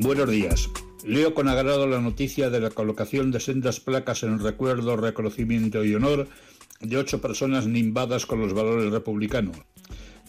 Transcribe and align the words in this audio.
Buenos 0.00 0.30
días. 0.30 0.70
Leo 1.04 1.34
con 1.34 1.48
agrado 1.48 1.88
la 1.88 2.00
noticia 2.00 2.50
de 2.50 2.60
la 2.60 2.70
colocación 2.70 3.32
de 3.32 3.40
sendas 3.40 3.80
placas 3.80 4.22
en 4.22 4.38
recuerdo, 4.38 4.96
reconocimiento 4.96 5.84
y 5.84 5.92
honor 5.92 6.28
de 6.80 6.96
ocho 6.98 7.20
personas 7.20 7.66
nimbadas 7.66 8.24
con 8.24 8.40
los 8.40 8.54
valores 8.54 8.92
republicanos. 8.92 9.56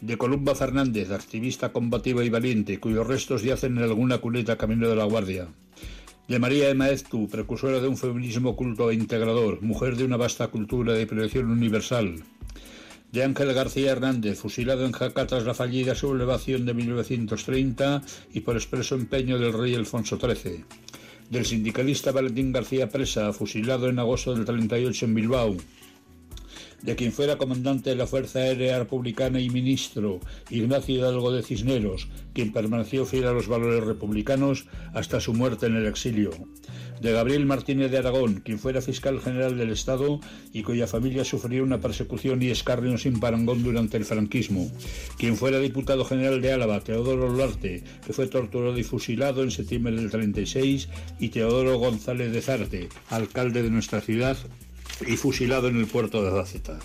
De 0.02 0.18
Columba 0.18 0.56
Fernández, 0.56 1.12
activista 1.12 1.72
combativa 1.72 2.24
y 2.24 2.32
valiente, 2.32 2.80
cuyos 2.80 3.06
restos 3.06 3.44
yacen 3.44 3.78
en 3.78 3.84
alguna 3.84 4.18
cuneta 4.18 4.58
camino 4.58 4.90
de 4.90 4.96
la 4.96 5.04
Guardia. 5.04 5.50
De 6.28 6.40
María 6.40 6.72
Emaeztu, 6.72 7.28
precursora 7.28 7.80
de 7.80 7.90
un 7.90 7.98
feminismo 7.98 8.56
culto 8.56 8.90
e 8.90 8.96
integrador, 8.96 9.62
mujer 9.62 9.98
de 9.98 10.04
una 10.04 10.18
vasta 10.18 10.48
cultura 10.48 10.94
de 10.94 11.06
proyección 11.06 11.52
universal 11.52 12.24
de 13.12 13.24
Ángel 13.24 13.54
García 13.54 13.92
Hernández, 13.92 14.40
fusilado 14.40 14.86
en 14.86 14.92
Jaca 14.92 15.26
tras 15.26 15.44
la 15.44 15.54
fallida 15.54 15.96
sublevación 15.96 16.66
de 16.66 16.74
1930 16.74 18.04
y 18.34 18.42
por 18.42 18.56
expreso 18.56 18.96
empeño 18.96 19.40
del 19.40 19.54
rey 19.54 19.74
Alfonso 19.76 20.20
XIII. 20.20 20.66
Del 21.30 21.46
sindicalista 21.46 22.12
Valentín 22.12 22.52
García 22.52 22.90
Presa, 22.90 23.34
fusilado 23.34 23.90
en 23.90 24.00
agosto 24.00 24.34
del 24.34 24.46
38 24.46 25.06
en 25.06 25.16
Bilbao. 25.16 25.58
De 26.82 26.96
quien 26.96 27.12
fuera 27.12 27.38
comandante 27.38 27.90
de 27.90 27.96
la 27.96 28.08
Fuerza 28.08 28.40
Aérea 28.40 28.80
Republicana 28.80 29.40
y 29.40 29.50
ministro, 29.50 30.20
Ignacio 30.50 30.96
Hidalgo 30.96 31.32
de 31.32 31.44
Cisneros, 31.44 32.08
quien 32.34 32.54
permaneció 32.54 33.06
fiel 33.06 33.28
a 33.28 33.34
los 33.34 33.48
valores 33.48 33.84
republicanos 33.84 34.66
hasta 34.94 35.20
su 35.20 35.34
muerte 35.34 35.66
en 35.66 35.76
el 35.76 35.88
exilio 35.88 36.32
de 37.02 37.12
Gabriel 37.12 37.46
Martínez 37.46 37.92
de 37.92 37.98
Aragón, 37.98 38.42
quien 38.44 38.60
fuera 38.60 38.82
fiscal 38.82 39.20
general 39.22 39.58
del 39.58 39.70
Estado 39.70 40.20
y 40.54 40.64
cuya 40.64 40.88
familia 40.88 41.24
sufrió 41.24 41.64
una 41.64 41.80
persecución 41.80 42.42
y 42.42 42.50
escarnio 42.50 42.98
sin 42.98 43.20
parangón 43.20 43.64
durante 43.64 43.98
el 43.98 44.06
franquismo, 44.06 44.70
quien 45.18 45.36
fuera 45.38 45.60
diputado 45.60 46.06
general 46.06 46.42
de 46.42 46.54
Álava, 46.54 46.82
Teodoro 46.82 47.36
Larte, 47.36 47.84
que 48.06 48.14
fue 48.14 48.28
torturado 48.28 48.78
y 48.78 48.84
fusilado 48.84 49.44
en 49.44 49.52
septiembre 49.52 49.96
del 49.96 50.10
36, 50.10 50.90
y 51.20 51.30
Teodoro 51.30 51.78
González 51.78 52.32
de 52.32 52.42
Zarte, 52.42 52.90
alcalde 53.10 53.64
de 53.64 53.70
nuestra 53.70 54.02
ciudad 54.02 54.38
y 55.08 55.18
fusilado 55.18 55.68
en 55.68 55.78
el 55.78 55.88
puerto 55.88 56.24
de 56.24 56.32
Zaceta. 56.32 56.80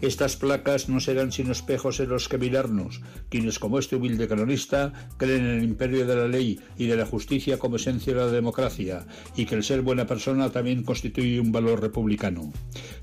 Estas 0.00 0.36
placas 0.36 0.88
no 0.88 1.00
serán 1.00 1.32
sino 1.32 1.50
espejos 1.50 1.98
en 1.98 2.10
los 2.10 2.28
que 2.28 2.38
mirarnos, 2.38 3.00
quienes 3.28 3.58
como 3.58 3.80
este 3.80 3.96
humilde 3.96 4.28
canonista 4.28 4.92
creen 5.16 5.44
en 5.44 5.58
el 5.58 5.64
imperio 5.64 6.06
de 6.06 6.14
la 6.14 6.28
ley 6.28 6.60
y 6.76 6.86
de 6.86 6.96
la 6.96 7.04
justicia 7.04 7.58
como 7.58 7.76
esencia 7.76 8.14
de 8.14 8.20
la 8.20 8.30
democracia, 8.30 9.06
y 9.34 9.46
que 9.46 9.56
el 9.56 9.64
ser 9.64 9.82
buena 9.82 10.06
persona 10.06 10.50
también 10.50 10.84
constituye 10.84 11.40
un 11.40 11.50
valor 11.50 11.80
republicano. 11.80 12.52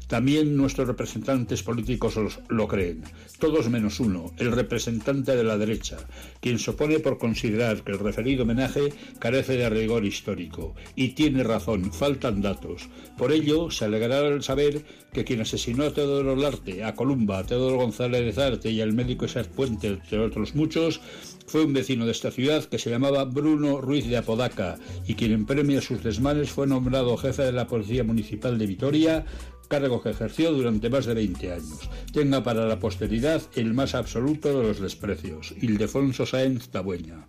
También 0.07 0.55
nuestros 0.55 0.87
representantes 0.87 1.63
políticos 1.63 2.15
lo 2.49 2.67
creen, 2.67 3.03
todos 3.39 3.69
menos 3.69 3.99
uno, 3.99 4.31
el 4.37 4.51
representante 4.51 5.35
de 5.35 5.43
la 5.43 5.57
derecha, 5.57 5.97
quien 6.39 6.59
se 6.59 6.71
opone 6.71 6.99
por 6.99 7.17
considerar 7.17 7.83
que 7.83 7.91
el 7.91 7.99
referido 7.99 8.43
homenaje 8.43 8.93
carece 9.19 9.57
de 9.57 9.69
rigor 9.69 10.05
histórico. 10.05 10.75
Y 10.95 11.09
tiene 11.09 11.43
razón, 11.43 11.91
faltan 11.91 12.41
datos. 12.41 12.89
Por 13.17 13.31
ello, 13.31 13.71
se 13.71 13.85
alegrará 13.85 14.27
al 14.27 14.43
saber 14.43 14.83
que 15.11 15.23
quien 15.23 15.41
asesinó 15.41 15.85
a 15.85 15.93
Teodoro 15.93 16.35
Larte, 16.35 16.83
a 16.83 16.93
Columba, 16.93 17.39
a 17.39 17.45
Teodoro 17.45 17.77
González 17.77 18.25
de 18.25 18.33
Zarte 18.33 18.69
y 18.69 18.81
al 18.81 18.93
médico 18.93 19.25
Isaac 19.25 19.47
Puente, 19.47 19.87
entre 19.87 20.19
otros 20.19 20.55
muchos, 20.55 21.01
fue 21.47 21.63
un 21.63 21.73
vecino 21.73 22.05
de 22.05 22.11
esta 22.11 22.31
ciudad 22.31 22.65
que 22.65 22.79
se 22.79 22.89
llamaba 22.89 23.23
Bruno 23.23 23.79
Ruiz 23.79 24.07
de 24.07 24.17
Apodaca 24.17 24.77
y 25.07 25.13
quien 25.13 25.31
en 25.31 25.45
premio 25.45 25.79
a 25.79 25.81
sus 25.81 26.03
desmanes 26.03 26.49
fue 26.49 26.67
nombrado 26.67 27.15
jefe 27.17 27.43
de 27.43 27.51
la 27.51 27.67
Policía 27.67 28.03
Municipal 28.03 28.57
de 28.57 28.67
Vitoria 28.67 29.25
cargo 29.67 30.01
que 30.01 30.09
ejerció 30.09 30.51
durante 30.51 30.89
más 30.89 31.05
de 31.05 31.13
20 31.13 31.51
años. 31.51 31.89
Tenga 32.13 32.43
para 32.43 32.65
la 32.65 32.79
posteridad 32.79 33.41
el 33.55 33.73
más 33.73 33.95
absoluto 33.95 34.57
de 34.57 34.67
los 34.67 34.79
desprecios, 34.79 35.53
Ildefonso 35.61 36.25
Sáenz 36.25 36.69
Tabueña. 36.69 37.27